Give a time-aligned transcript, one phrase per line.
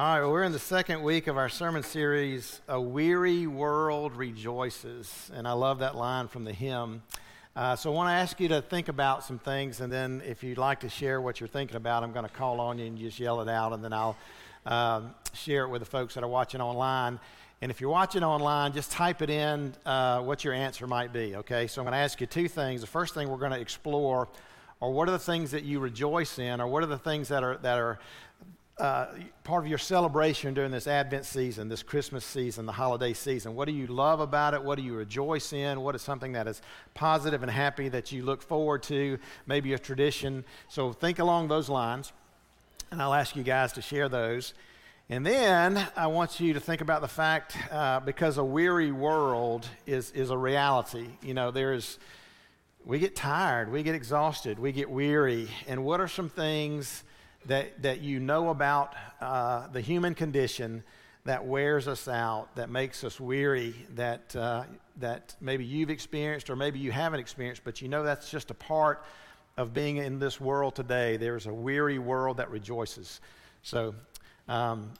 [0.00, 4.16] All right, well, we're in the second week of our sermon series, A Weary World
[4.16, 5.30] Rejoices.
[5.34, 7.02] And I love that line from the hymn.
[7.54, 10.42] Uh, so I want to ask you to think about some things, and then if
[10.42, 12.96] you'd like to share what you're thinking about, I'm going to call on you and
[12.96, 14.16] just yell it out, and then I'll
[14.64, 17.20] um, share it with the folks that are watching online.
[17.60, 21.36] And if you're watching online, just type it in uh, what your answer might be,
[21.36, 21.66] okay?
[21.66, 22.80] So I'm going to ask you two things.
[22.80, 24.28] The first thing we're going to explore
[24.80, 27.44] are what are the things that you rejoice in, or what are the things that
[27.44, 27.98] are, that are
[28.80, 29.06] uh,
[29.44, 33.54] part of your celebration during this Advent season, this Christmas season, the holiday season?
[33.54, 34.62] What do you love about it?
[34.62, 35.82] What do you rejoice in?
[35.82, 36.62] What is something that is
[36.94, 39.18] positive and happy that you look forward to?
[39.46, 40.44] Maybe a tradition.
[40.68, 42.12] So think along those lines,
[42.90, 44.54] and I'll ask you guys to share those.
[45.10, 49.68] And then I want you to think about the fact uh, because a weary world
[49.86, 51.08] is, is a reality.
[51.20, 51.98] You know, there's,
[52.84, 55.48] we get tired, we get exhausted, we get weary.
[55.68, 57.04] And what are some things
[57.46, 60.82] that, that you know about uh, the human condition
[61.24, 64.64] that wears us out, that makes us weary, that, uh,
[64.96, 68.54] that maybe you've experienced or maybe you haven't experienced, but you know that's just a
[68.54, 69.04] part
[69.56, 71.16] of being in this world today.
[71.16, 73.20] There's a weary world that rejoices.
[73.62, 73.94] So,
[74.48, 74.90] um,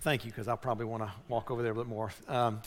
[0.00, 2.12] thank you, because I'll probably want to walk over there a bit more.
[2.28, 2.60] Um,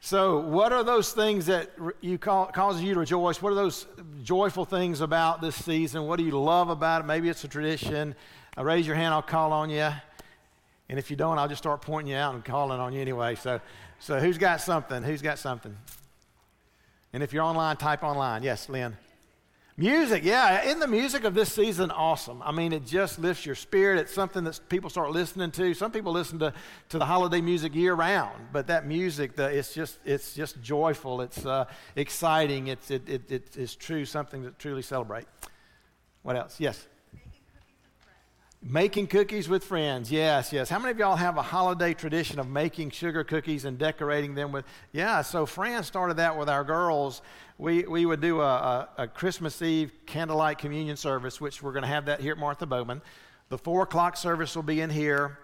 [0.00, 3.42] so, what are those things that you call, causes you to rejoice?
[3.42, 3.86] What are those
[4.22, 6.06] joyful things about this season?
[6.06, 7.04] What do you love about it?
[7.04, 8.14] Maybe it's a tradition.
[8.58, 9.88] Uh, raise your hand, I'll call on you.
[10.88, 13.34] And if you don't, I'll just start pointing you out and calling on you anyway.
[13.36, 13.60] So,
[14.00, 15.02] so who's got something?
[15.02, 15.76] Who's got something?
[17.12, 18.42] And if you're online, type online.
[18.42, 18.96] Yes, Lynn.
[19.76, 20.68] Music, yeah.
[20.68, 22.42] In the music of this season, awesome.
[22.42, 24.00] I mean, it just lifts your spirit.
[24.00, 25.72] It's something that people start listening to.
[25.72, 26.52] Some people listen to,
[26.88, 31.20] to the holiday music year round, but that music, the, it's just it's just joyful.
[31.20, 32.66] It's uh, exciting.
[32.66, 34.04] It's it, it, it, it's true.
[34.04, 35.26] Something to truly celebrate.
[36.22, 36.58] What else?
[36.58, 36.84] Yes.
[38.60, 40.10] Making cookies with friends.
[40.10, 40.68] Yes, yes.
[40.68, 44.50] How many of y'all have a holiday tradition of making sugar cookies and decorating them
[44.50, 44.64] with?
[44.92, 47.22] Yeah, so Fran started that with our girls.
[47.56, 51.84] We, we would do a, a, a Christmas Eve candlelight communion service, which we're going
[51.84, 53.00] to have that here at Martha Bowman.
[53.48, 55.38] The four o'clock service will be in here.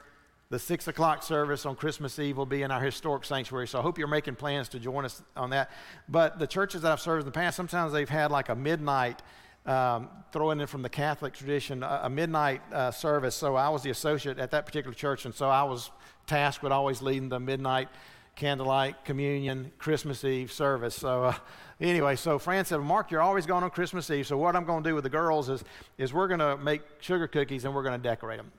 [0.50, 3.68] The six o'clock service on Christmas Eve will be in our historic sanctuary.
[3.68, 5.70] So I hope you're making plans to join us on that.
[6.08, 9.22] But the churches that I've served in the past, sometimes they've had like a midnight
[9.66, 13.34] um, throwing in from the Catholic tradition, a, a midnight uh, service.
[13.34, 15.90] So I was the associate at that particular church, and so I was
[16.26, 17.88] tasked with always leading the midnight
[18.36, 20.94] candlelight communion Christmas Eve service.
[20.96, 21.34] So uh,
[21.80, 24.26] anyway, so Fran said, Mark, you're always going on Christmas Eve.
[24.26, 25.62] So what I'm going to do with the girls is,
[25.98, 28.50] is we're going to make sugar cookies and we're going to decorate them.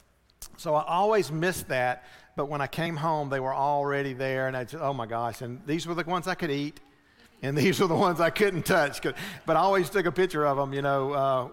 [0.58, 2.06] So I always missed that,
[2.38, 5.42] but when I came home, they were already there, and I just, oh my gosh!
[5.42, 6.80] And these were the ones I could eat
[7.41, 9.01] and these were the ones I couldn't touch.
[9.46, 11.47] But I always took a picture of them, you know, uh,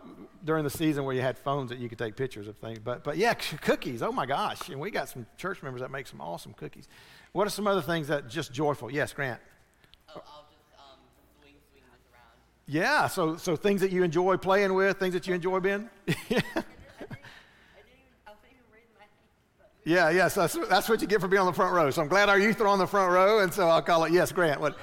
[0.44, 2.78] during the season where you had phones that you could take pictures of things.
[2.78, 4.68] But, but yeah, cookies, oh my gosh.
[4.68, 6.88] And we got some church members that make some awesome cookies.
[7.32, 8.90] What are some other things that just joyful?
[8.90, 9.40] Yes, Grant.
[10.08, 10.98] Oh, I'll just um,
[11.40, 11.82] swing, swing.
[12.66, 15.88] Yeah, so, so things that you enjoy playing with, things that you enjoy being.
[16.28, 16.40] yeah.
[19.84, 21.90] Yeah, yes, that's, that's what you get for being on the front row.
[21.90, 24.12] So I'm glad our youth are on the front row, and so I'll call it,
[24.12, 24.60] yes, Grant.
[24.60, 24.76] What?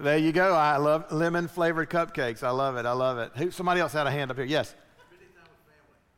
[0.00, 0.54] There you go.
[0.54, 2.42] I love lemon flavored cupcakes.
[2.42, 2.86] I love it.
[2.86, 3.32] I love it.
[3.36, 4.46] Who, somebody else had a hand up here.
[4.46, 4.74] Yes.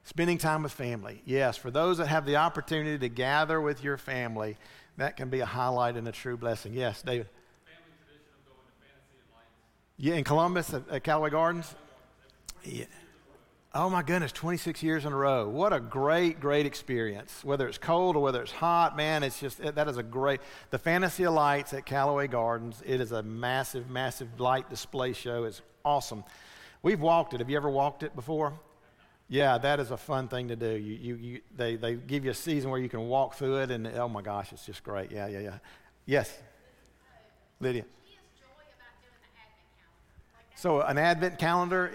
[0.05, 1.21] Spending time with family.
[1.25, 1.57] Yes.
[1.57, 4.57] For those that have the opportunity to gather with your family,
[4.99, 6.75] that can be a highlight and a true blessing.
[6.75, 7.29] Yes, David.
[9.97, 11.75] Yeah, in Columbus at, at Callaway Gardens.
[12.65, 12.85] Yeah.
[13.75, 15.49] Oh my goodness, 26 years in a row.
[15.49, 17.43] What a great, great experience.
[17.43, 20.43] Whether it's cold or whether it's hot, man, it's just, eh, that is a great.
[20.69, 25.45] The Fantasy of Lights at Callaway Gardens, it is a massive, massive light display show.
[25.45, 26.23] It's awesome.
[26.83, 27.41] We've walked it.
[27.41, 28.53] Have you ever walked it before?
[29.31, 30.73] Yeah, that is a fun thing to do.
[30.73, 33.71] You, you, you, they, they give you a season where you can walk through it,
[33.71, 35.11] and oh my gosh, it's just great.
[35.11, 35.59] Yeah, yeah, yeah.
[36.05, 36.31] Yes,
[37.59, 37.87] Lydia.
[40.57, 41.93] So, an advent calendar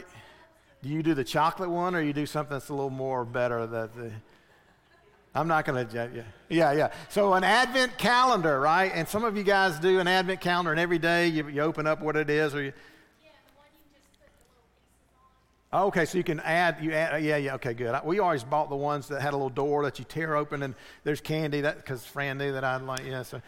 [0.82, 3.66] do you do the chocolate one or you do something that's a little more better
[3.68, 4.12] that the
[5.36, 6.24] I'm not going to yeah.
[6.50, 10.42] yeah yeah so an advent calendar right and some of you guys do an advent
[10.42, 12.74] calendar and every day you, you open up what it is or you
[15.74, 18.00] Okay, so you can add, you add, uh, yeah, yeah, okay, good.
[18.06, 20.74] We always bought the ones that had a little door that you tear open and
[21.04, 23.42] there's candy, that because Fran knew that I'd like, yeah, so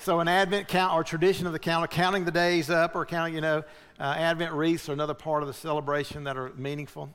[0.00, 3.34] so an Advent count or tradition of the calendar, counting the days up or counting,
[3.34, 3.64] you know,
[3.98, 7.12] uh, Advent wreaths are another part of the celebration that are meaningful.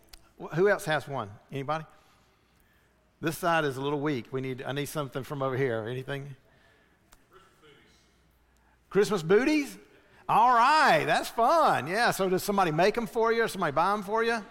[0.56, 1.30] Who else has one?
[1.52, 1.86] Anybody?
[3.22, 4.26] This side is a little weak.
[4.32, 4.62] We need.
[4.64, 5.88] I need something from over here.
[5.90, 6.36] Anything?
[8.90, 9.78] Christmas booties.
[10.28, 11.88] All right, that's fun.
[11.88, 12.12] Yeah.
[12.12, 14.44] So does somebody make them for you, or somebody buy them for you?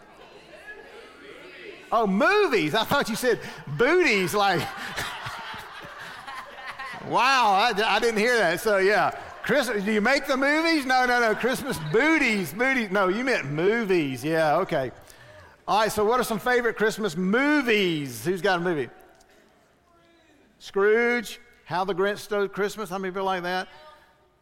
[1.91, 2.75] Oh, movies.
[2.75, 3.39] I thought you said
[3.77, 4.33] booties.
[4.33, 4.67] Like,
[7.13, 8.61] wow, I, I didn't hear that.
[8.61, 9.11] So, yeah.
[9.43, 10.87] Christmas, do you make the movies?
[10.87, 11.35] No, no, no.
[11.35, 12.91] Christmas booties, booties.
[12.91, 14.25] No, you meant movies.
[14.25, 14.93] Yeah, okay.
[15.67, 18.25] All right, so what are some favorite Christmas movies?
[18.25, 18.89] Who's got a movie?
[20.59, 22.89] Scrooge, How the Grinch Stole Christmas.
[22.89, 23.69] How many people like that?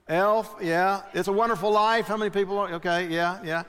[0.07, 1.03] Elf, yeah.
[1.15, 2.07] It's a Wonderful Life.
[2.07, 2.59] How many people?
[2.59, 3.63] Are, okay, yeah, yeah.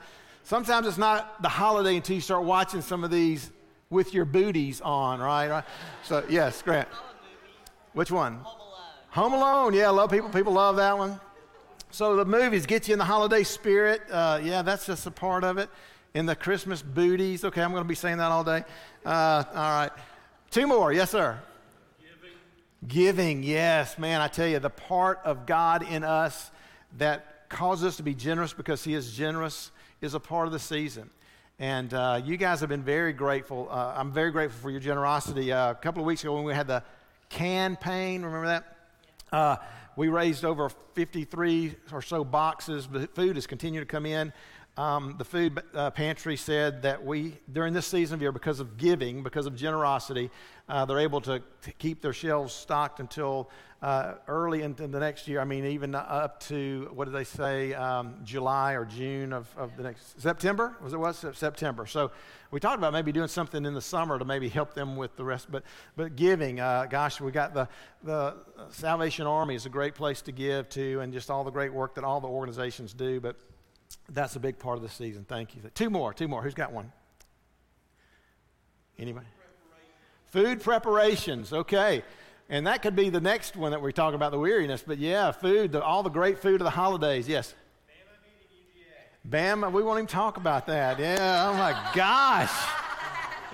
[0.44, 3.50] Sometimes it's not the holiday until you start watching some of these
[3.88, 5.48] with your booties on, right?
[5.48, 5.64] right?
[6.04, 6.88] So, yes, Grant.
[7.94, 8.40] Which one?
[9.12, 9.74] Home Alone.
[9.74, 10.30] Yeah, love people.
[10.30, 11.20] People love that one.
[11.90, 14.00] So the movies get you in the holiday spirit.
[14.10, 15.68] Uh, yeah, that's just a part of it.
[16.14, 17.44] In the Christmas booties.
[17.44, 18.64] Okay, I'm going to be saying that all day.
[19.04, 19.90] Uh, all right,
[20.50, 20.94] two more.
[20.94, 21.38] Yes, sir.
[22.00, 22.38] Giving.
[22.88, 24.22] Giving, yes, man.
[24.22, 26.50] I tell you, the part of God in us
[26.96, 30.58] that causes us to be generous because He is generous is a part of the
[30.58, 31.10] season.
[31.58, 33.68] And uh, you guys have been very grateful.
[33.70, 35.52] Uh, I'm very grateful for your generosity.
[35.52, 36.82] Uh, a couple of weeks ago, when we had the
[37.28, 38.78] campaign, remember that?
[39.32, 39.56] Uh,
[39.96, 42.86] we raised over 53 or so boxes.
[42.86, 44.32] The food has continued to come in.
[44.78, 48.78] Um, the food uh, pantry said that we, during this season of year, because of
[48.78, 50.30] giving, because of generosity,
[50.66, 53.50] uh, they're able to, to, keep their shelves stocked until
[53.82, 55.40] uh, early into the next year.
[55.42, 59.76] I mean, even up to, what did they say, um, July or June of, of
[59.76, 60.74] the next, September?
[60.82, 61.84] Was it was September?
[61.84, 62.10] So
[62.50, 65.24] we talked about maybe doing something in the summer to maybe help them with the
[65.24, 65.52] rest.
[65.52, 65.64] But,
[65.96, 67.68] but giving, uh, gosh, we got the,
[68.04, 68.36] the
[68.70, 71.96] Salvation Army is a great place to give to, and just all the great work
[71.96, 73.20] that all the organizations do.
[73.20, 73.36] But
[74.08, 75.24] that's a big part of the season.
[75.28, 75.62] Thank you.
[75.74, 76.42] Two more, two more.
[76.42, 76.92] Who's got one?
[78.98, 79.26] Anybody?
[80.26, 81.52] Food preparations.
[81.52, 82.02] Okay.
[82.48, 84.82] And that could be the next one that we're talking about the weariness.
[84.86, 87.28] But yeah, food, the, all the great food of the holidays.
[87.28, 87.54] Yes.
[89.28, 90.98] Bama, we won't even talk about that.
[90.98, 91.48] Yeah.
[91.48, 92.50] Oh my gosh.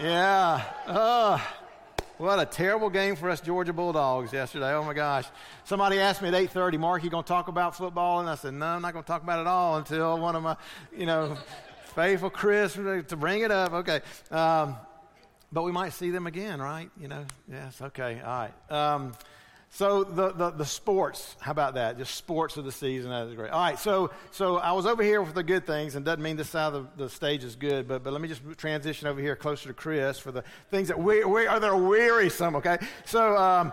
[0.01, 0.63] Yeah.
[0.87, 1.58] Oh.
[2.19, 4.73] What a terrible game for us Georgia Bulldogs yesterday.
[4.73, 5.25] Oh my gosh.
[5.63, 8.55] Somebody asked me at 8:30, "Mark, you going to talk about football?" And I said,
[8.55, 10.57] "No, I'm not going to talk about it all until one of my,
[10.97, 11.39] you know,
[11.95, 14.01] faithful Chris to bring it up." Okay.
[14.33, 14.75] Um,
[15.53, 16.91] but we might see them again, right?
[17.01, 17.25] You know.
[17.49, 17.81] Yes.
[17.81, 18.21] Okay.
[18.21, 18.73] All right.
[18.73, 19.13] Um,
[19.71, 21.99] so the, the, the, sports, how about that?
[21.99, 23.51] Just sports of the season, that is great.
[23.51, 26.37] All right, so so I was over here with the good things, and doesn't mean
[26.37, 29.37] this side of the, stage is good, but, but let me just transition over here
[29.37, 32.79] closer to Chris for the things that we, we are that are wearisome, okay?
[33.05, 33.73] So um,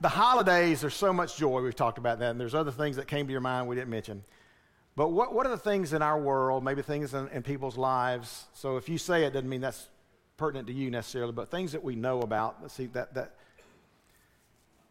[0.00, 1.60] the holidays, there's so much joy.
[1.60, 3.90] We've talked about that, and there's other things that came to your mind we didn't
[3.90, 4.22] mention.
[4.96, 8.46] But what, what are the things in our world, maybe things in, in people's lives?
[8.54, 9.88] So if you say it, doesn't mean that's
[10.36, 13.34] pertinent to you necessarily, but things that we know about, see, that, that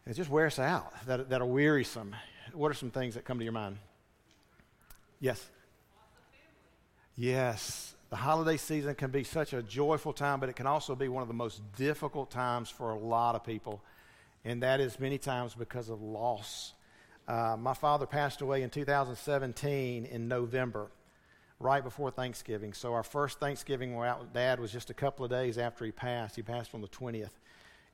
[0.05, 2.15] it just wears out, that, that are wearisome.
[2.53, 3.77] What are some things that come to your mind?
[5.19, 5.45] Yes.
[7.15, 7.95] Yes.
[8.09, 11.21] The holiday season can be such a joyful time, but it can also be one
[11.21, 13.81] of the most difficult times for a lot of people.
[14.43, 16.73] And that is many times because of loss.
[17.27, 20.89] Uh, my father passed away in 2017 in November,
[21.59, 22.73] right before Thanksgiving.
[22.73, 26.35] So our first Thanksgiving without dad was just a couple of days after he passed.
[26.35, 27.29] He passed on the 20th.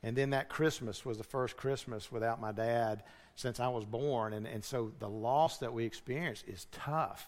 [0.05, 3.01] And then that Christmas was the first Christmas without my dad
[3.33, 4.33] since I was born.
[4.33, 7.27] And, and so the loss that we experience is tough.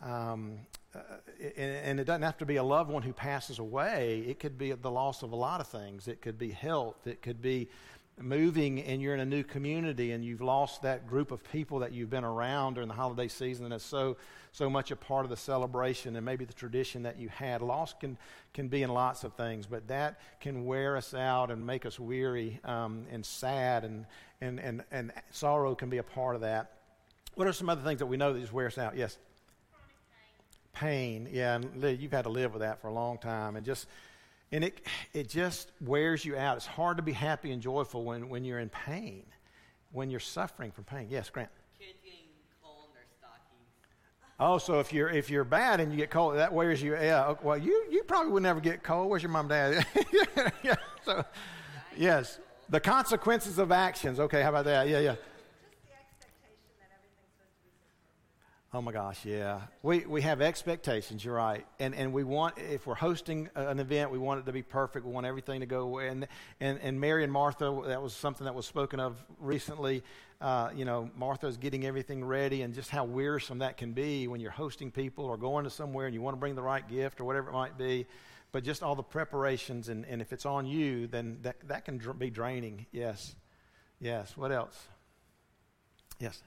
[0.00, 0.60] Um,
[0.94, 1.00] uh,
[1.38, 4.24] and, and, it doesn't have to be a loved one who passes away.
[4.26, 6.08] It could be the loss of a lot of things.
[6.08, 7.06] It could be health.
[7.06, 7.68] It could be
[8.20, 11.92] moving and you're in a new community and you've lost that group of people that
[11.92, 14.16] you've been around during the holiday season and it's so
[14.52, 17.60] so much a part of the celebration and maybe the tradition that you had.
[17.60, 18.16] Loss can
[18.52, 21.98] can be in lots of things but that can wear us out and make us
[21.98, 24.06] weary um, and sad and,
[24.40, 26.70] and and and sorrow can be a part of that.
[27.34, 28.96] What are some other things that we know that just wear us out?
[28.96, 29.18] Yes.
[30.72, 31.24] Pain.
[31.24, 31.34] pain.
[31.34, 33.88] Yeah and you've had to live with that for a long time and just
[34.54, 36.56] and it, it just wears you out.
[36.56, 39.24] It's hard to be happy and joyful when, when you're in pain,
[39.90, 41.08] when you're suffering from pain.
[41.10, 41.50] Yes, Grant.
[41.76, 42.20] Kids getting
[42.62, 43.66] cold in their stockings.
[44.38, 46.94] Oh, so if you're if you're bad and you get cold, that wears you.
[46.94, 47.34] Yeah.
[47.42, 49.10] Well, you you probably would never get cold.
[49.10, 49.84] Where's your mom, dad?
[50.62, 50.76] yeah.
[51.04, 51.24] So,
[51.96, 54.20] yes, the consequences of actions.
[54.20, 54.86] Okay, how about that?
[54.86, 55.16] Yeah, yeah.
[58.74, 59.60] Oh my gosh, yeah.
[59.84, 61.64] We, we have expectations, you're right.
[61.78, 65.06] And, and we want, if we're hosting an event, we want it to be perfect.
[65.06, 66.08] We want everything to go away.
[66.08, 66.26] And,
[66.58, 70.02] and, and Mary and Martha, that was something that was spoken of recently.
[70.40, 74.40] Uh, you know, Martha's getting everything ready and just how wearisome that can be when
[74.40, 77.20] you're hosting people or going to somewhere and you want to bring the right gift
[77.20, 78.06] or whatever it might be.
[78.50, 81.98] But just all the preparations, and, and if it's on you, then that, that can
[81.98, 82.86] dr- be draining.
[82.90, 83.36] Yes.
[84.00, 84.36] Yes.
[84.36, 84.88] What else?
[86.18, 86.42] Yes.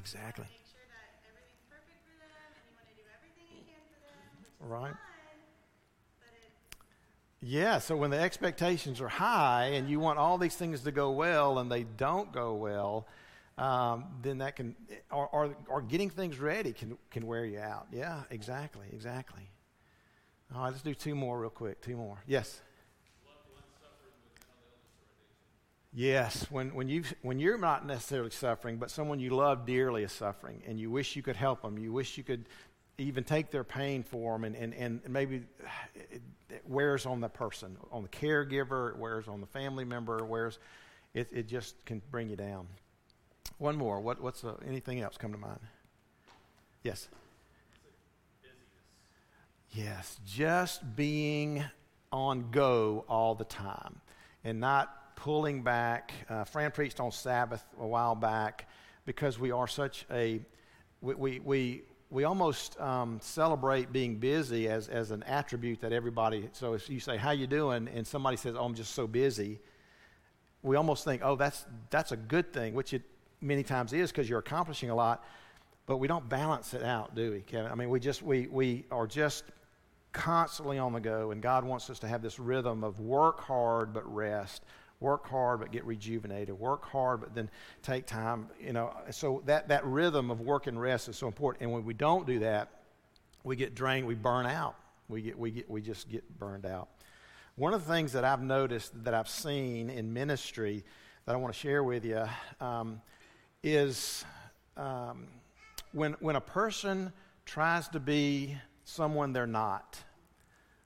[0.00, 0.46] Exactly.
[4.58, 4.94] Sure right.
[7.42, 11.10] Yeah, so when the expectations are high and you want all these things to go
[11.10, 13.08] well and they don't go well,
[13.58, 14.74] um, then that can,
[15.10, 17.86] or, or, or getting things ready can, can wear you out.
[17.92, 19.50] Yeah, exactly, exactly.
[20.54, 21.82] All right, let's do two more real quick.
[21.82, 22.22] Two more.
[22.26, 22.62] Yes?
[25.92, 30.12] Yes, when, when, you when you're not necessarily suffering, but someone you love dearly is
[30.12, 32.44] suffering, and you wish you could help them, you wish you could
[32.96, 35.42] even take their pain for them, and, and, and maybe
[35.94, 36.22] it,
[36.68, 40.58] wears on the person, on the caregiver, it wears on the family member, it wears,
[41.12, 42.68] it, it just can bring you down.
[43.58, 44.00] One more.
[44.00, 45.60] What, what's uh, anything else come to mind?
[46.82, 47.08] Yes.
[49.72, 51.64] Yes, just being
[52.12, 54.00] on go all the time
[54.44, 56.12] and not pulling back.
[56.30, 58.66] Uh, Fran preached on Sabbath a while back
[59.04, 60.40] because we are such a,
[61.02, 66.48] we, we, we, we almost um, celebrate being busy as, as an attribute that everybody,
[66.52, 67.86] so if you say, how you doing?
[67.94, 69.60] And somebody says, oh, I'm just so busy.
[70.62, 73.02] We almost think, oh, that's, that's a good thing, which it
[73.42, 75.22] many times is because you're accomplishing a lot.
[75.84, 77.70] But we don't balance it out, do we, Kevin?
[77.70, 79.44] I mean, we just, we, we are just
[80.12, 83.92] constantly on the go, and God wants us to have this rhythm of work hard
[83.92, 84.62] but rest,
[85.00, 87.50] work hard but get rejuvenated, work hard but then
[87.82, 88.48] take time.
[88.60, 91.62] You know, so that, that rhythm of work and rest is so important.
[91.62, 92.68] And when we don't do that,
[93.42, 94.76] we get drained, we burn out.
[95.08, 96.88] We, get, we, get, we just get burned out.
[97.56, 100.84] One of the things that I've noticed that I've seen in ministry
[101.26, 102.24] that I want to share with you
[102.60, 103.00] um,
[103.62, 104.24] is
[104.76, 105.26] um,
[105.92, 107.12] when, when a person
[107.44, 109.98] tries to be someone they're not.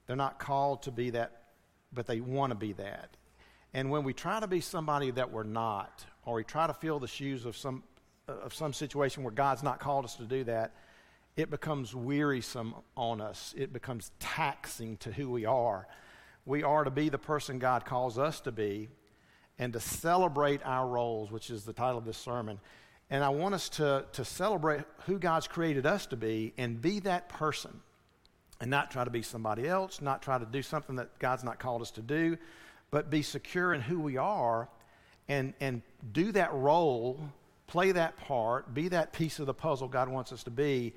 [0.07, 1.43] They're not called to be that,
[1.93, 3.15] but they want to be that.
[3.75, 6.97] And when we try to be somebody that we're not, or we try to fill
[6.97, 7.83] the shoes of some,
[8.25, 10.71] of some situation where God's not called us to do that,
[11.35, 13.53] it becomes wearisome on us.
[13.57, 15.89] It becomes taxing to who we are.
[16.45, 18.87] We are to be the person God calls us to be
[19.59, 22.61] and to celebrate our roles, which is the title of this sermon.
[23.09, 27.01] And I want us to, to celebrate who God's created us to be and be
[27.01, 27.81] that person
[28.61, 31.59] and not try to be somebody else, not try to do something that God's not
[31.59, 32.37] called us to do,
[32.91, 34.69] but be secure in who we are
[35.27, 37.19] and, and do that role,
[37.67, 40.93] play that part, be that piece of the puzzle God wants us to be,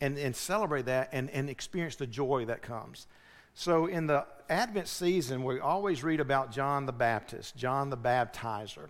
[0.00, 3.06] and, and celebrate that and, and experience the joy that comes.
[3.54, 8.88] So, in the Advent season, we always read about John the Baptist, John the Baptizer.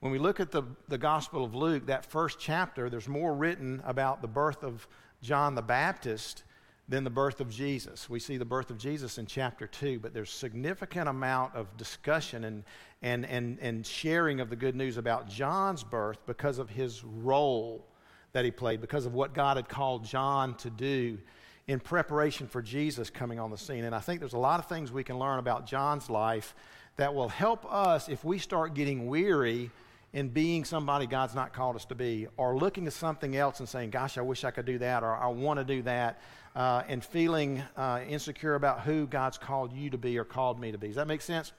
[0.00, 3.80] When we look at the, the Gospel of Luke, that first chapter, there's more written
[3.84, 4.88] about the birth of
[5.22, 6.42] John the Baptist
[6.88, 8.08] than the birth of Jesus.
[8.08, 12.44] We see the birth of Jesus in chapter 2, but there's significant amount of discussion
[12.44, 12.64] and,
[13.02, 17.84] and, and, and sharing of the good news about John's birth because of his role
[18.32, 21.18] that he played, because of what God had called John to do
[21.66, 23.84] in preparation for Jesus coming on the scene.
[23.84, 26.54] And I think there's a lot of things we can learn about John's life
[26.96, 29.70] that will help us if we start getting weary
[30.12, 33.68] in being somebody God's not called us to be, or looking at something else and
[33.68, 36.20] saying, Gosh, I wish I could do that, or I want to do that,
[36.56, 40.72] uh, and feeling uh, insecure about who God's called you to be or called me
[40.72, 40.88] to be.
[40.88, 41.52] Does that make sense?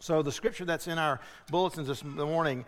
[0.00, 2.64] So, the scripture that's in our bulletins this morning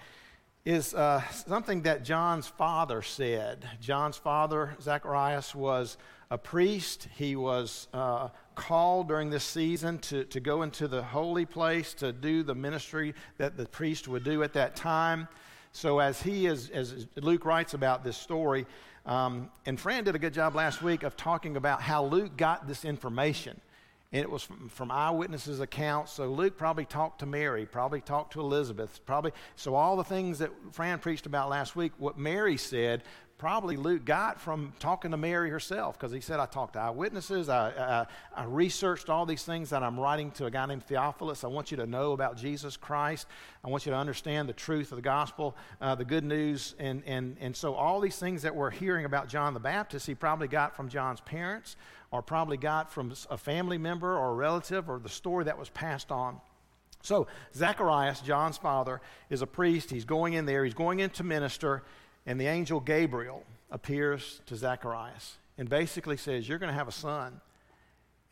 [0.64, 3.68] is uh, something that John's father said.
[3.80, 5.96] John's father, Zacharias, was
[6.30, 7.08] a priest.
[7.16, 8.28] He was uh,
[8.60, 13.14] called during this season to, to go into the holy place to do the ministry
[13.38, 15.26] that the priest would do at that time.
[15.72, 18.66] So, as he is, as Luke writes about this story,
[19.06, 22.68] um, and Fran did a good job last week of talking about how Luke got
[22.68, 23.58] this information.
[24.12, 26.12] And it was from, from eyewitnesses' accounts.
[26.12, 29.32] So Luke probably talked to Mary, probably talked to Elizabeth, probably.
[29.56, 33.04] So all the things that Fran preached about last week, what Mary said,
[33.40, 37.48] probably Luke got from talking to Mary herself because he said, I talked to eyewitnesses.
[37.48, 38.06] I, I,
[38.36, 41.42] I, researched all these things that I'm writing to a guy named Theophilus.
[41.42, 43.26] I want you to know about Jesus Christ.
[43.64, 46.74] I want you to understand the truth of the gospel, uh, the good news.
[46.78, 50.14] And, and, and so, all these things that we're hearing about John the Baptist, he
[50.14, 51.76] probably got from John's parents
[52.10, 55.70] or probably got from a family member or a relative or the story that was
[55.70, 56.42] passed on.
[57.02, 59.90] So, Zacharias, John's father, is a priest.
[59.90, 61.82] He's going in there, he's going in to minister
[62.26, 66.92] and the angel Gabriel appears to Zacharias and basically says, You're going to have a
[66.92, 67.40] son,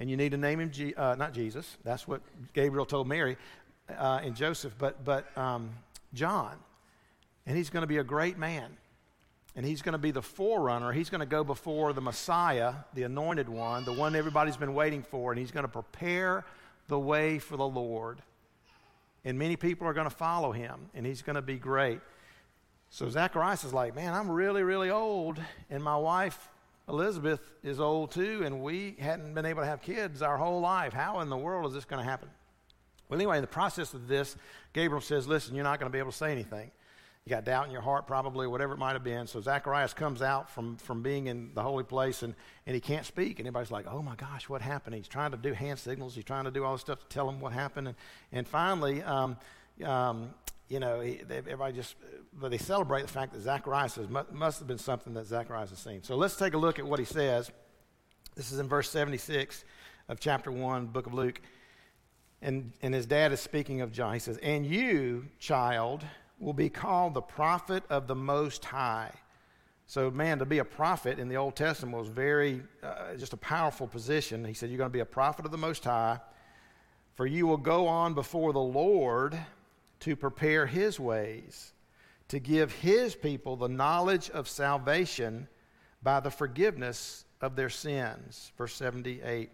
[0.00, 2.20] and you need to name him, Je- uh, not Jesus, that's what
[2.52, 3.36] Gabriel told Mary
[3.96, 5.70] uh, and Joseph, but, but um,
[6.14, 6.56] John.
[7.46, 8.76] And he's going to be a great man.
[9.56, 10.92] And he's going to be the forerunner.
[10.92, 15.02] He's going to go before the Messiah, the anointed one, the one everybody's been waiting
[15.02, 16.44] for, and he's going to prepare
[16.86, 18.22] the way for the Lord.
[19.24, 22.00] And many people are going to follow him, and he's going to be great.
[22.90, 25.40] So Zacharias is like, Man, I'm really, really old,
[25.70, 26.50] and my wife
[26.88, 30.92] Elizabeth is old too, and we hadn't been able to have kids our whole life.
[30.92, 32.30] How in the world is this going to happen?
[33.08, 34.36] Well, anyway, in the process of this,
[34.72, 36.70] Gabriel says, Listen, you're not going to be able to say anything.
[37.24, 39.26] You got doubt in your heart, probably, whatever it might have been.
[39.26, 42.34] So Zacharias comes out from, from being in the holy place and,
[42.66, 43.38] and he can't speak.
[43.38, 44.94] And everybody's like, oh my gosh, what happened?
[44.94, 46.14] He's trying to do hand signals.
[46.14, 47.88] He's trying to do all this stuff to tell him what happened.
[47.88, 47.96] And,
[48.32, 49.36] and finally, um,
[49.84, 50.30] um,
[50.68, 51.96] you know, he, they, everybody just,
[52.32, 55.70] but they celebrate the fact that Zacharias says, must, must have been something that Zacharias
[55.70, 56.02] has seen.
[56.02, 57.50] So let's take a look at what he says.
[58.34, 59.64] This is in verse 76
[60.08, 61.40] of chapter 1, book of Luke.
[62.40, 64.12] And, and his dad is speaking of John.
[64.12, 66.04] He says, And you, child,
[66.38, 69.12] will be called the prophet of the Most High.
[69.86, 73.38] So, man, to be a prophet in the Old Testament was very, uh, just a
[73.38, 74.44] powerful position.
[74.44, 76.20] He said, You're going to be a prophet of the Most High,
[77.14, 79.36] for you will go on before the Lord
[80.00, 81.72] to prepare his ways,
[82.28, 85.48] to give his people the knowledge of salvation
[86.02, 88.52] by the forgiveness of their sins.
[88.56, 89.50] Verse 78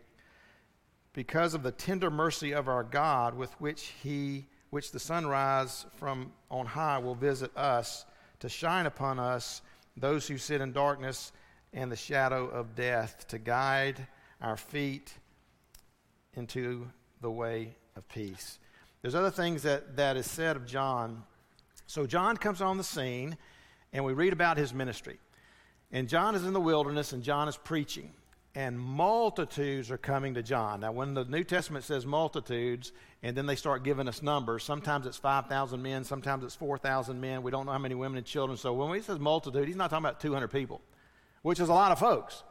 [1.13, 6.33] Because of the tender mercy of our God with which he which the sunrise from
[6.51, 8.05] on high will visit us
[8.41, 9.63] to shine upon us,
[9.97, 11.31] those who sit in darkness
[11.73, 14.05] and the shadow of death, to guide
[14.41, 15.15] our feet
[16.35, 16.89] into
[17.21, 18.59] the way of peace.
[19.05, 21.25] There's other things that, that is said of John.
[21.87, 23.37] So John comes on the scene,
[23.93, 25.19] and we read about his ministry.
[25.93, 28.13] And John is in the wilderness, and John is preaching
[28.55, 30.81] and multitudes are coming to John.
[30.81, 32.93] Now, when the New Testament says multitudes,
[33.23, 37.43] and then they start giving us numbers, sometimes it's 5,000 men, sometimes it's 4,000 men.
[37.43, 38.57] We don't know how many women and children.
[38.57, 40.81] So when he says multitude, he's not talking about 200 people,
[41.43, 42.45] which is a lot of folks.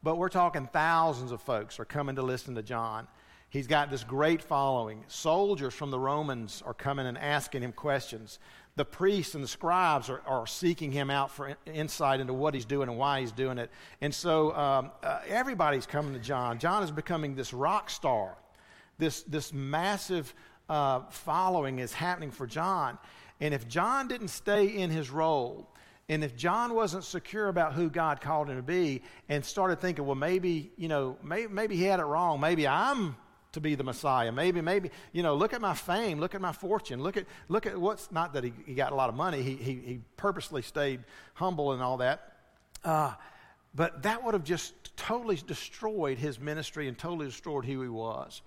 [0.00, 3.08] But we're talking thousands of folks are coming to listen to John.
[3.50, 5.04] He's got this great following.
[5.08, 8.38] Soldiers from the Romans are coming and asking him questions
[8.78, 12.64] the priests and the scribes are, are seeking him out for insight into what he's
[12.64, 13.70] doing and why he's doing it.
[14.00, 16.58] And so um, uh, everybody's coming to John.
[16.58, 18.36] John is becoming this rock star.
[18.96, 20.32] This, this massive
[20.68, 22.98] uh, following is happening for John.
[23.40, 25.68] And if John didn't stay in his role,
[26.08, 30.06] and if John wasn't secure about who God called him to be and started thinking,
[30.06, 32.40] well, maybe, you know, maybe, maybe he had it wrong.
[32.40, 33.16] Maybe I'm
[33.58, 34.32] to be the Messiah.
[34.32, 37.66] Maybe, maybe, you know, look at my fame, look at my fortune, look at, look
[37.66, 40.62] at what's, not that he, he got a lot of money, he, he, he purposely
[40.62, 41.00] stayed
[41.34, 42.32] humble and all that.
[42.84, 43.12] Uh,
[43.74, 48.42] but that would have just totally destroyed his ministry and totally destroyed who he was.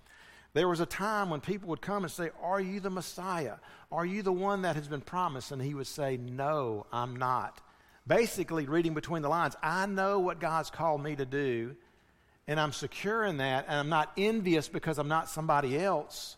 [0.53, 3.55] There was a time when people would come and say, Are you the Messiah?
[3.91, 5.51] Are you the one that has been promised?
[5.51, 7.61] And he would say, No, I'm not.
[8.05, 11.75] Basically, reading between the lines, I know what God's called me to do,
[12.51, 16.35] and I'm secure in that, and I'm not envious because I'm not somebody else.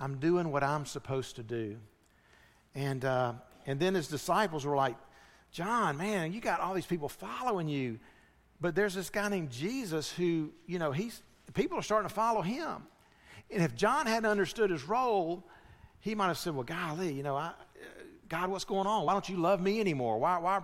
[0.00, 1.76] I'm doing what I'm supposed to do.
[2.74, 3.34] And, uh,
[3.66, 4.96] and then his disciples were like,
[5.52, 7.98] John, man, you got all these people following you.
[8.58, 11.20] But there's this guy named Jesus who, you know, he's,
[11.52, 12.86] people are starting to follow him.
[13.50, 15.44] And if John hadn't understood his role,
[16.00, 17.52] he might have said, Well, golly, you know, I,
[18.30, 19.04] God, what's going on?
[19.04, 20.16] Why don't you love me anymore?
[20.16, 20.62] Why, why?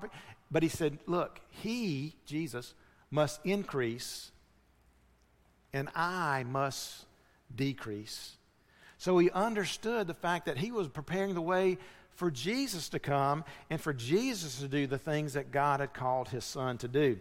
[0.51, 2.73] But he said, Look, he, Jesus,
[3.11, 4.31] must increase
[5.77, 7.05] and I must
[7.55, 8.37] decrease.
[8.99, 11.79] So he understood the fact that he was preparing the way
[12.15, 16.31] for Jesus to come and for Jesus to do the things that God had called
[16.31, 17.19] his son to do.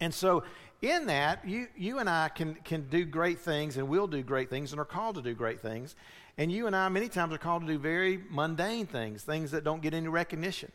[0.00, 0.44] And so,
[0.80, 4.48] in that, you, you and I can, can do great things and will do great
[4.50, 5.96] things and are called to do great things.
[6.36, 9.64] And you and I, many times, are called to do very mundane things, things that
[9.64, 10.70] don't get any recognition.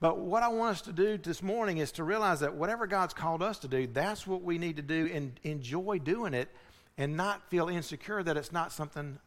[0.00, 3.14] But what I want us to do this morning is to realize that whatever God's
[3.14, 6.48] called us to do, that's what we need to do and enjoy doing it
[6.98, 9.18] and not feel insecure that it's not something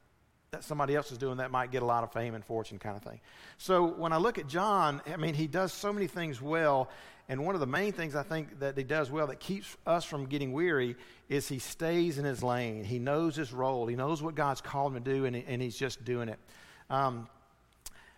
[0.52, 2.96] that somebody else is doing that might get a lot of fame and fortune kind
[2.96, 3.20] of thing.
[3.58, 6.90] So when I look at John, I mean, he does so many things well.
[7.30, 10.06] And one of the main things I think that he does well that keeps us
[10.06, 10.96] from getting weary
[11.28, 12.86] is he stays in his lane.
[12.86, 13.88] He knows his role.
[13.88, 16.40] He knows what God's called him to do, and, and he's just doing it.
[16.90, 17.28] Um,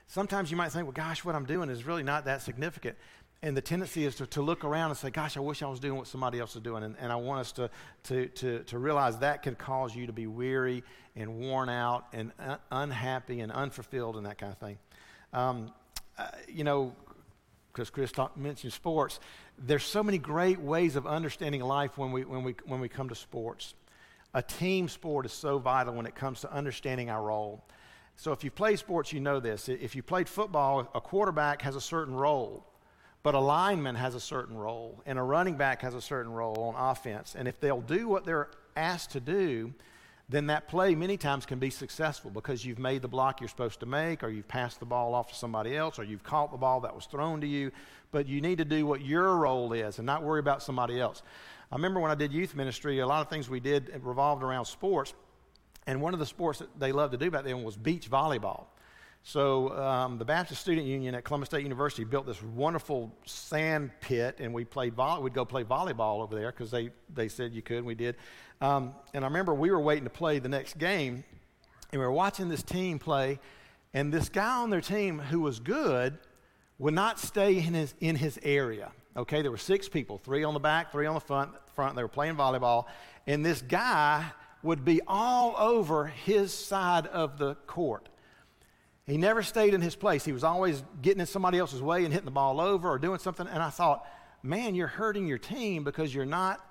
[0.09, 2.97] sometimes you might think, well, gosh, what I'm doing is really not that significant.
[3.41, 5.79] And the tendency is to, to look around and say, gosh, I wish I was
[5.79, 6.83] doing what somebody else is doing.
[6.83, 7.69] And, and I want us to,
[8.03, 10.83] to, to, to realize that can cause you to be weary
[11.15, 14.77] and worn out and un- unhappy and unfulfilled and that kind of thing.
[15.31, 15.71] Um,
[16.17, 16.93] uh, you know,
[17.71, 19.21] because Chris talk, mentioned sports,
[19.57, 23.07] there's so many great ways of understanding life when we, when, we, when we come
[23.07, 23.73] to sports.
[24.33, 27.63] A team sport is so vital when it comes to understanding our role.
[28.19, 29.69] So if you play sports, you know this.
[29.69, 32.65] If you played football, a quarterback has a certain role,
[33.23, 36.59] but a lineman has a certain role, and a running back has a certain role
[36.59, 37.35] on offense.
[37.37, 39.73] And if they'll do what they're asked to do,
[40.27, 43.79] then that play many times can be successful because you've made the block you're supposed
[43.79, 46.57] to make, or you've passed the ball off to somebody else, or you've caught the
[46.57, 47.71] ball that was thrown to you.
[48.11, 51.23] But you need to do what your role is and not worry about somebody else.
[51.71, 54.65] I remember when I did youth ministry, a lot of things we did revolved around
[54.65, 55.13] sports.
[55.87, 58.67] And one of the sports that they loved to do back then was beach volleyball.
[59.23, 64.37] So um, the Baptist Student Union at Columbus State University built this wonderful sand pit,
[64.39, 67.61] and we played vo- we'd go play volleyball over there because they, they said you
[67.61, 68.15] could, and we did.
[68.61, 71.23] Um, and I remember we were waiting to play the next game,
[71.91, 73.39] and we were watching this team play,
[73.93, 76.17] and this guy on their team who was good
[76.77, 78.91] would not stay in his, in his area.
[79.17, 81.51] Okay, there were six people, three on the back, three on the front.
[81.75, 82.85] Front, they were playing volleyball,
[83.27, 84.25] and this guy
[84.63, 88.09] would be all over his side of the court.
[89.05, 90.23] He never stayed in his place.
[90.23, 93.19] He was always getting in somebody else's way and hitting the ball over or doing
[93.19, 93.47] something.
[93.47, 94.05] And I thought,
[94.43, 96.63] man, you're hurting your team because you're not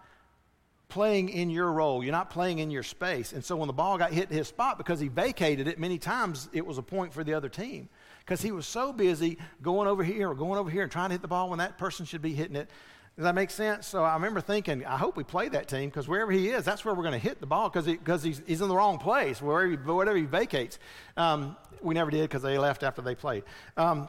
[0.88, 2.02] playing in your role.
[2.02, 3.32] You're not playing in your space.
[3.32, 6.48] And so when the ball got hit his spot, because he vacated it many times,
[6.52, 7.88] it was a point for the other team.
[8.20, 11.14] Because he was so busy going over here or going over here and trying to
[11.14, 12.70] hit the ball when that person should be hitting it
[13.18, 13.88] does that make sense?
[13.88, 16.84] So I remember thinking, I hope we play that team because wherever he is, that's
[16.84, 19.42] where we're going to hit the ball because he, he's, he's in the wrong place,
[19.42, 20.78] wherever he, whatever he vacates.
[21.16, 23.42] Um, we never did because they left after they played.
[23.76, 24.08] Um,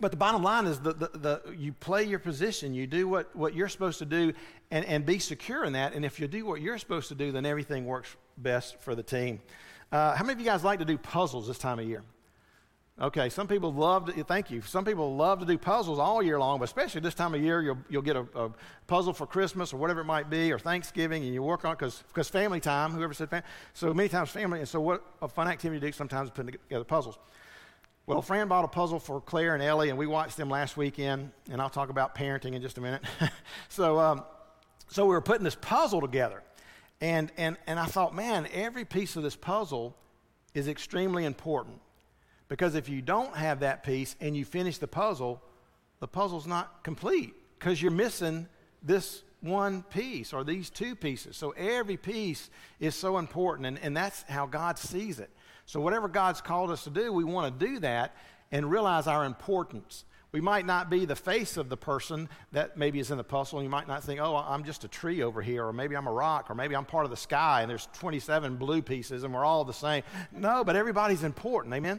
[0.00, 3.34] but the bottom line is that the, the, you play your position, you do what,
[3.34, 4.34] what you're supposed to do,
[4.70, 5.94] and, and be secure in that.
[5.94, 9.02] And if you do what you're supposed to do, then everything works best for the
[9.02, 9.40] team.
[9.90, 12.02] Uh, how many of you guys like to do puzzles this time of year?
[13.00, 14.60] Okay, some people love to, thank you.
[14.60, 17.62] Some people love to do puzzles all year long, but especially this time of year,
[17.62, 18.50] you'll, you'll get a, a
[18.86, 21.78] puzzle for Christmas or whatever it might be, or Thanksgiving, and you work on it
[21.78, 23.46] because family time, whoever said family.
[23.72, 26.52] So many times family, and so what a fun activity to do sometimes is putting
[26.52, 27.18] together puzzles.
[28.04, 31.30] Well, Fran bought a puzzle for Claire and Ellie, and we watched them last weekend,
[31.50, 33.02] and I'll talk about parenting in just a minute.
[33.68, 34.22] so, um,
[34.88, 36.42] so we were putting this puzzle together,
[37.00, 39.96] and, and, and I thought, man, every piece of this puzzle
[40.52, 41.80] is extremely important
[42.52, 45.40] because if you don't have that piece and you finish the puzzle,
[46.00, 48.46] the puzzle's not complete because you're missing
[48.82, 51.34] this one piece or these two pieces.
[51.34, 55.30] So every piece is so important, and, and that's how God sees it.
[55.64, 58.14] So, whatever God's called us to do, we want to do that
[58.50, 60.04] and realize our importance.
[60.30, 63.60] We might not be the face of the person that maybe is in the puzzle,
[63.60, 66.06] and you might not think, oh, I'm just a tree over here, or maybe I'm
[66.06, 69.32] a rock, or maybe I'm part of the sky, and there's 27 blue pieces, and
[69.32, 70.02] we're all the same.
[70.32, 71.72] No, but everybody's important.
[71.72, 71.98] Amen?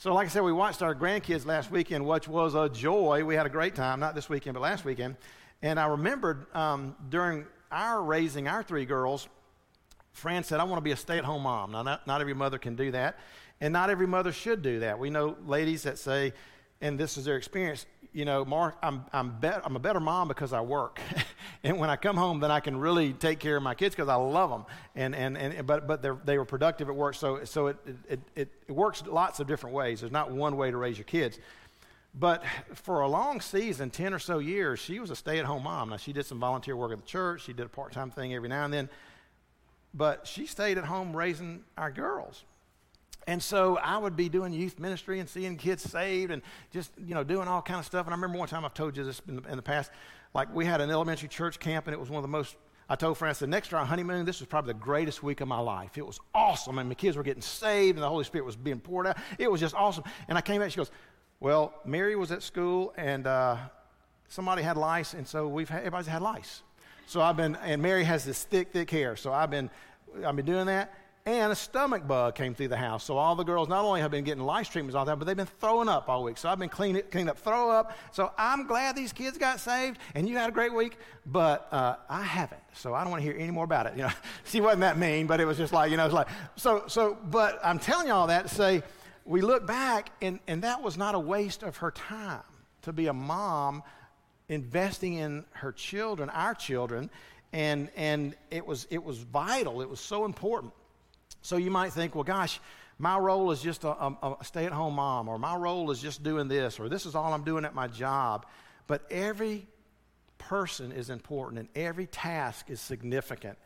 [0.00, 3.24] So, like I said, we watched our grandkids last weekend, which was a joy.
[3.24, 5.16] We had a great time, not this weekend, but last weekend.
[5.60, 9.26] And I remembered um, during our raising our three girls,
[10.12, 11.72] Fran said, I want to be a stay at home mom.
[11.72, 13.18] Now, not, not every mother can do that,
[13.60, 15.00] and not every mother should do that.
[15.00, 16.32] We know ladies that say,
[16.80, 20.28] and this is their experience, you know, Mark, I'm, I'm, be- I'm a better mom
[20.28, 21.00] because I work.
[21.64, 24.08] and when I come home, then I can really take care of my kids because
[24.08, 24.64] I love them.
[24.94, 27.14] And, and, and, but but they were productive at work.
[27.14, 27.76] So, so it,
[28.08, 30.00] it, it, it works lots of different ways.
[30.00, 31.38] There's not one way to raise your kids.
[32.14, 32.42] But
[32.74, 35.90] for a long season, 10 or so years, she was a stay at home mom.
[35.90, 38.34] Now, she did some volunteer work at the church, she did a part time thing
[38.34, 38.88] every now and then.
[39.94, 42.44] But she stayed at home raising our girls.
[43.28, 46.40] And so I would be doing youth ministry and seeing kids saved and
[46.72, 48.06] just, you know, doing all kind of stuff.
[48.06, 49.90] And I remember one time I've told you this in the, in the past,
[50.32, 52.56] like we had an elementary church camp and it was one of the most,
[52.88, 55.58] I told the next to our honeymoon, this was probably the greatest week of my
[55.58, 55.98] life.
[55.98, 56.78] It was awesome.
[56.78, 59.18] And my kids were getting saved and the Holy Spirit was being poured out.
[59.38, 60.04] It was just awesome.
[60.26, 60.90] And I came back, she goes,
[61.38, 63.58] well, Mary was at school and uh,
[64.28, 65.12] somebody had lice.
[65.12, 66.62] And so we've had, everybody's had lice.
[67.06, 69.16] So I've been, and Mary has this thick, thick hair.
[69.16, 69.68] So I've been,
[70.24, 70.94] I've been doing that
[71.28, 73.04] and a stomach bug came through the house.
[73.04, 75.36] So all the girls not only have been getting lice treatments all time, but they've
[75.36, 76.38] been throwing up all week.
[76.38, 77.96] So I've been cleaning, cleaning up throw up.
[78.12, 81.96] So I'm glad these kids got saved, and you had a great week, but uh,
[82.08, 82.62] I haven't.
[82.72, 83.94] So I don't want to hear any more about it.
[83.94, 84.12] You know,
[84.44, 86.84] she wasn't that mean, but it was just like you know, it's like so.
[86.86, 88.82] So, but I'm telling you all that to say,
[89.26, 92.40] we look back, and and that was not a waste of her time
[92.82, 93.82] to be a mom
[94.48, 97.10] investing in her children, our children,
[97.52, 99.82] and and it was it was vital.
[99.82, 100.72] It was so important.
[101.42, 102.60] So you might think, well, gosh,
[102.98, 106.00] my role is just a, a, a stay at home mom, or my role is
[106.00, 108.46] just doing this, or this is all I'm doing at my job.
[108.86, 109.66] But every
[110.38, 113.58] person is important, and every task is significant.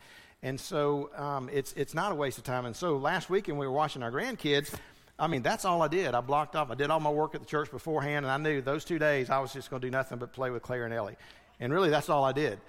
[0.43, 2.65] And so um, it's, it's not a waste of time.
[2.65, 4.73] And so last weekend we were watching our grandkids.
[5.17, 6.13] I mean, that's all I did.
[6.13, 6.69] I blocked off.
[6.69, 9.29] I did all my work at the church beforehand, and I knew those two days
[9.29, 11.15] I was just going to do nothing but play with Claire and Ellie.
[11.59, 12.59] And really, that's all I did.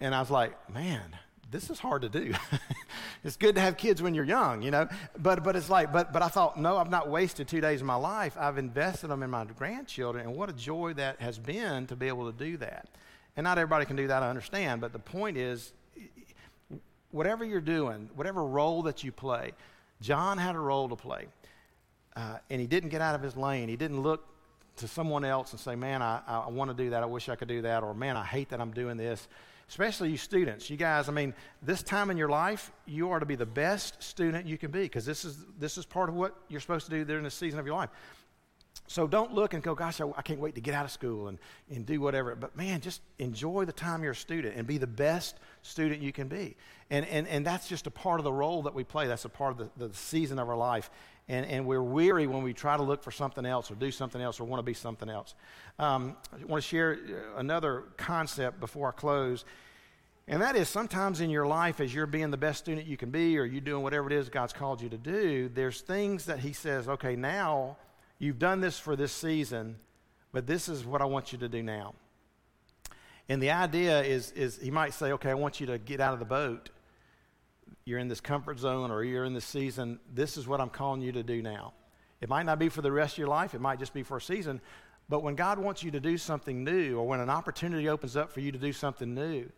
[0.00, 1.16] And I was like, man,
[1.50, 2.32] this is hard to do.
[3.24, 4.88] it's good to have kids when you're young, you know.
[5.18, 7.86] But but it's like, but but I thought, no, I've not wasted two days of
[7.86, 8.36] my life.
[8.38, 12.08] I've invested them in my grandchildren, and what a joy that has been to be
[12.08, 12.88] able to do that.
[13.36, 14.80] And not everybody can do that, I understand.
[14.80, 15.72] But the point is,
[17.10, 19.52] whatever you're doing, whatever role that you play,
[20.00, 21.26] John had a role to play.
[22.16, 23.68] Uh, and he didn't get out of his lane.
[23.68, 24.26] He didn't look
[24.76, 27.02] to someone else and say, Man, I, I want to do that.
[27.02, 27.82] I wish I could do that.
[27.82, 29.28] Or, Man, I hate that I'm doing this.
[29.70, 30.68] Especially you students.
[30.68, 34.02] You guys, I mean, this time in your life, you are to be the best
[34.02, 36.90] student you can be because this is, this is part of what you're supposed to
[36.90, 37.90] do during this season of your life.
[38.88, 41.28] So don't look and go, gosh, I, I, can't wait to get out of school
[41.28, 41.38] and,
[41.70, 42.34] and do whatever.
[42.34, 46.10] But man, just enjoy the time you're a student and be the best student you
[46.10, 46.56] can be.
[46.90, 49.06] And, and, and that's just a part of the role that we play.
[49.06, 50.90] That's a part of the, the season of our life.
[51.30, 54.20] And, and we're weary when we try to look for something else or do something
[54.20, 55.34] else or want to be something else.
[55.78, 59.44] Um, I want to share uh, another concept before I close.
[60.28, 63.10] And that is sometimes in your life, as you're being the best student you can
[63.10, 66.40] be, or you're doing whatever it is God's called you to do, there's things that
[66.40, 67.76] He says, okay, now
[68.20, 69.76] You've done this for this season,
[70.30, 71.94] but this is what I want you to do now.
[73.30, 76.12] And the idea is, is he might say, okay, I want you to get out
[76.12, 76.68] of the boat.
[77.84, 80.00] You're in this comfort zone or you're in this season.
[80.12, 81.72] This is what I'm calling you to do now.
[82.20, 84.18] It might not be for the rest of your life, it might just be for
[84.18, 84.60] a season.
[85.08, 88.30] But when God wants you to do something new, or when an opportunity opens up
[88.30, 89.50] for you to do something new,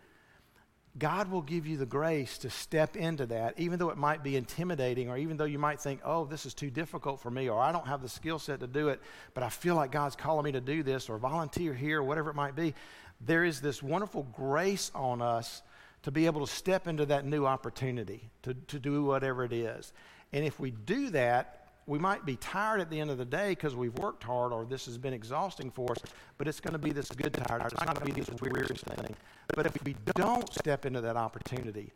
[0.98, 4.36] God will give you the grace to step into that, even though it might be
[4.36, 7.60] intimidating, or even though you might think, oh, this is too difficult for me, or
[7.60, 9.00] I don't have the skill set to do it,
[9.34, 12.36] but I feel like God's calling me to do this, or volunteer here, whatever it
[12.36, 12.74] might be.
[13.20, 15.62] There is this wonderful grace on us
[16.02, 19.92] to be able to step into that new opportunity, to, to do whatever it is.
[20.32, 23.50] And if we do that, we might be tired at the end of the day
[23.50, 25.98] because we've worked hard or this has been exhausting for us,
[26.38, 27.62] but it's going to be this good tired.
[27.62, 29.16] It's not going to be this weird thing.
[29.54, 31.92] But if we don't step into that opportunity,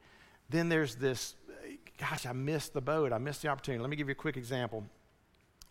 [0.51, 1.35] then there's this,
[1.99, 3.13] gosh, I missed the boat.
[3.13, 3.81] I missed the opportunity.
[3.81, 4.85] Let me give you a quick example.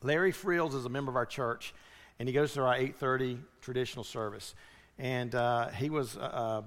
[0.01, 1.73] Larry Frills is a member of our church,
[2.19, 4.55] and he goes to our 8:30 traditional service.
[4.97, 6.61] And uh, he was, uh, uh,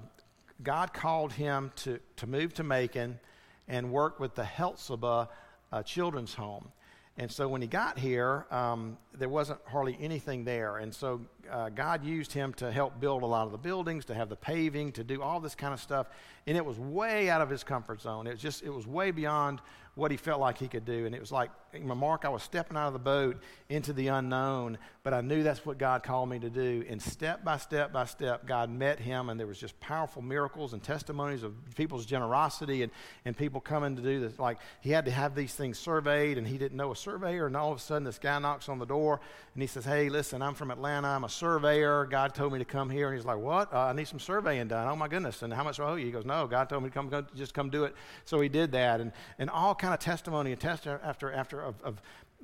[0.61, 3.19] God called him to, to move to Macon
[3.67, 5.29] and work with the Hephzibah
[5.71, 6.71] uh, Children's Home.
[7.17, 10.77] And so when he got here, um, there wasn't hardly anything there.
[10.77, 11.19] And so
[11.51, 14.37] uh, God used him to help build a lot of the buildings, to have the
[14.37, 16.07] paving, to do all this kind of stuff.
[16.47, 18.25] And it was way out of his comfort zone.
[18.25, 19.59] It was just, it was way beyond
[19.99, 21.05] what he felt like he could do.
[21.05, 21.51] And it was like,
[21.83, 25.65] Mark, I was stepping out of the boat into the unknown, but I knew that's
[25.65, 26.83] what God called me to do.
[26.89, 30.73] And step by step by step, God met him, and there was just powerful miracles
[30.73, 32.91] and testimonies of people's generosity and,
[33.25, 34.39] and people coming to do this.
[34.39, 37.45] Like, he had to have these things surveyed, and he didn't know a surveyor.
[37.45, 39.19] And all of a sudden, this guy knocks on the door,
[39.53, 41.09] and he says, Hey, listen, I'm from Atlanta.
[41.09, 42.05] I'm a surveyor.
[42.05, 43.09] God told me to come here.
[43.09, 43.73] And he's like, What?
[43.73, 44.87] Uh, I need some surveying done.
[44.87, 45.41] Oh, my goodness.
[45.43, 46.05] And how much do I owe you?
[46.05, 47.95] He goes, No, God told me to come, come just come do it.
[48.25, 49.01] So he did that.
[49.01, 52.01] And, and all kind of testimony and test after, after of, of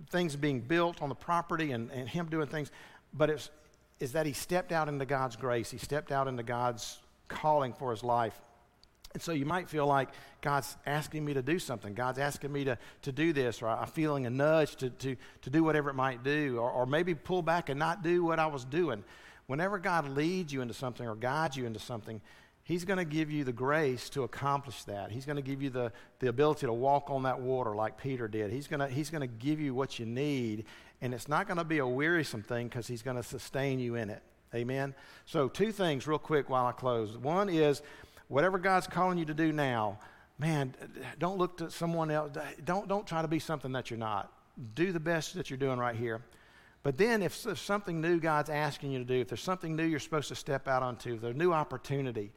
[0.09, 2.71] things being built on the property and, and him doing things.
[3.13, 3.49] But it's
[3.99, 5.71] is that he stepped out into God's grace.
[5.71, 8.37] He stepped out into God's calling for his life.
[9.13, 10.09] And so you might feel like
[10.41, 11.93] God's asking me to do something.
[11.93, 15.49] God's asking me to, to do this, or I'm feeling a nudge to, to, to
[15.49, 18.47] do whatever it might do, or, or maybe pull back and not do what I
[18.47, 19.05] was doing.
[19.47, 22.19] Whenever God leads you into something or guides you into something,
[22.65, 25.11] He's going to give you the grace to accomplish that.
[25.11, 28.27] He's going to give you the, the ability to walk on that water like Peter
[28.27, 28.51] did.
[28.51, 30.65] He's going to, he's going to give you what you need,
[30.99, 33.93] and it's not going to be a wearisome thing because He's going to sustain you
[33.93, 34.23] in it.
[34.55, 34.95] Amen?
[35.27, 37.15] So, two things real quick while I close.
[37.15, 37.83] One is
[38.29, 39.99] whatever God's calling you to do now,
[40.39, 40.73] man,
[41.19, 42.35] don't look to someone else.
[42.63, 44.33] Don't, don't try to be something that you're not.
[44.73, 46.21] Do the best that you're doing right here.
[46.81, 49.99] But then, if something new God's asking you to do, if there's something new you're
[49.99, 52.31] supposed to step out onto, if there's a new opportunity,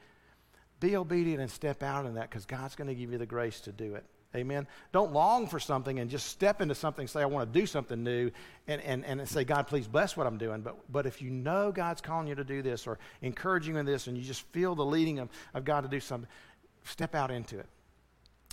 [0.80, 3.60] be obedient and step out in that because God's going to give you the grace
[3.62, 4.04] to do it.
[4.36, 4.66] Amen.
[4.92, 8.04] Don't long for something and just step into something, say, I want to do something
[8.04, 8.30] new,
[8.66, 10.60] and, and, and say, God, please bless what I'm doing.
[10.60, 13.86] But, but if you know God's calling you to do this or encouraging you in
[13.86, 16.28] this, and you just feel the leading of, of God to do something,
[16.84, 17.66] step out into it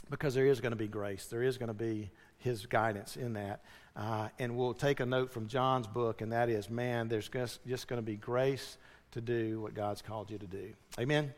[0.10, 1.26] because there is going to be grace.
[1.26, 3.62] There is going to be His guidance in that.
[3.98, 7.88] Uh, and we'll take a note from John's book, and that is, man, there's just
[7.88, 8.78] going to be grace
[9.12, 10.74] to do what God's called you to do.
[11.00, 11.34] Amen.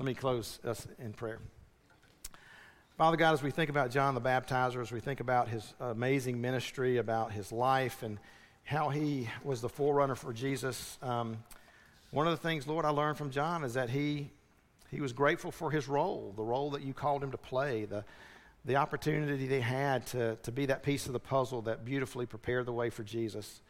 [0.00, 1.40] Let me close us in prayer.
[2.96, 6.40] Father God, as we think about John the Baptizer, as we think about his amazing
[6.40, 8.18] ministry, about his life, and
[8.64, 11.36] how he was the forerunner for Jesus, um,
[12.12, 14.30] one of the things, Lord, I learned from John is that he,
[14.90, 18.02] he was grateful for his role, the role that you called him to play, the,
[18.64, 22.64] the opportunity they had to, to be that piece of the puzzle that beautifully prepared
[22.64, 23.60] the way for Jesus.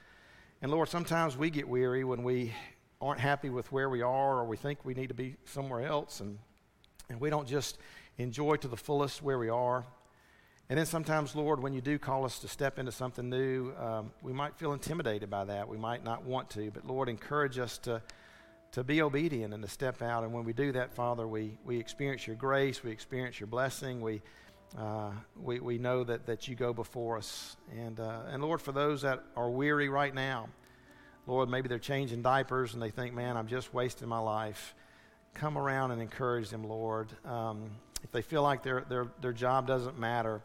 [0.62, 2.52] And Lord, sometimes we get weary when we
[3.00, 6.20] aren't happy with where we are or we think we need to be somewhere else
[6.20, 6.38] and,
[7.08, 7.78] and we don't just
[8.18, 9.84] enjoy to the fullest where we are.
[10.68, 14.12] And then sometimes, Lord, when you do call us to step into something new, um,
[14.22, 15.66] we might feel intimidated by that.
[15.66, 16.70] We might not want to.
[16.70, 18.00] But Lord, encourage us to,
[18.72, 20.22] to be obedient and to step out.
[20.22, 24.00] And when we do that, Father, we, we experience your grace, we experience your blessing,
[24.00, 24.22] we,
[24.78, 25.10] uh,
[25.42, 27.56] we, we know that, that you go before us.
[27.76, 30.50] And, uh, and Lord, for those that are weary right now,
[31.30, 34.74] Lord, maybe they're changing diapers and they think, man, I'm just wasting my life.
[35.32, 37.08] Come around and encourage them, Lord.
[37.24, 37.70] Um,
[38.02, 40.42] if they feel like their, their, their job doesn't matter,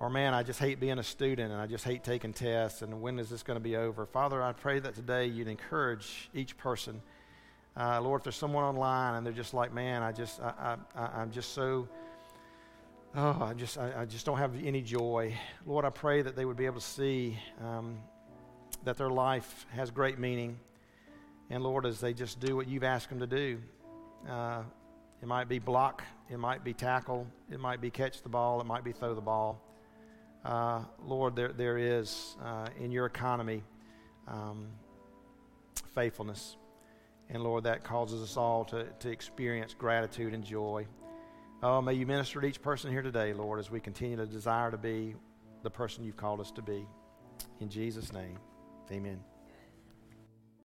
[0.00, 3.02] or man, I just hate being a student and I just hate taking tests, and
[3.02, 4.06] when is this going to be over?
[4.06, 7.02] Father, I pray that today you'd encourage each person.
[7.76, 11.06] Uh, Lord, if there's someone online and they're just like, man, I just, I, I,
[11.08, 11.88] I'm just so,
[13.14, 15.34] oh, I just, I, I, just don't have any joy.
[15.66, 17.98] Lord, I pray that they would be able to see um,
[18.86, 20.56] that their life has great meaning.
[21.50, 23.58] And Lord, as they just do what you've asked them to do,
[24.30, 24.62] uh,
[25.20, 28.66] it might be block, it might be tackle, it might be catch the ball, it
[28.66, 29.60] might be throw the ball.
[30.44, 33.64] Uh, Lord, there, there is uh, in your economy
[34.28, 34.68] um,
[35.96, 36.56] faithfulness.
[37.28, 40.86] And Lord, that causes us all to, to experience gratitude and joy.
[41.60, 44.70] Oh, may you minister to each person here today, Lord, as we continue to desire
[44.70, 45.16] to be
[45.64, 46.86] the person you've called us to be.
[47.60, 48.38] In Jesus' name,
[48.92, 49.35] amen.